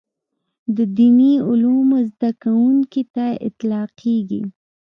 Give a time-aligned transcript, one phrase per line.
[0.75, 4.41] د دیني علومو زده کوونکي ته اطلاقېږي.